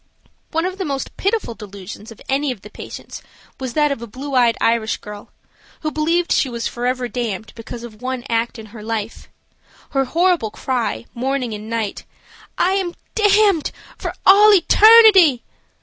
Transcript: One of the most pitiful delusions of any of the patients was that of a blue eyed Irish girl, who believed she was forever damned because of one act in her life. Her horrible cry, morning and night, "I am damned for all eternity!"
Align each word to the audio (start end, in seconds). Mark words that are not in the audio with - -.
One 0.49 0.65
of 0.65 0.79
the 0.79 0.83
most 0.83 1.15
pitiful 1.15 1.53
delusions 1.53 2.11
of 2.11 2.19
any 2.27 2.51
of 2.51 2.61
the 2.61 2.71
patients 2.71 3.21
was 3.59 3.73
that 3.73 3.91
of 3.91 4.01
a 4.01 4.07
blue 4.07 4.33
eyed 4.33 4.57
Irish 4.59 4.97
girl, 4.97 5.29
who 5.81 5.91
believed 5.91 6.31
she 6.31 6.49
was 6.49 6.65
forever 6.67 7.07
damned 7.07 7.53
because 7.53 7.83
of 7.83 8.01
one 8.01 8.23
act 8.27 8.57
in 8.57 8.65
her 8.73 8.81
life. 8.81 9.29
Her 9.91 10.05
horrible 10.05 10.49
cry, 10.49 11.05
morning 11.13 11.53
and 11.53 11.69
night, 11.69 12.05
"I 12.57 12.71
am 12.71 12.95
damned 13.13 13.71
for 13.95 14.15
all 14.25 14.51
eternity!" 14.55 15.43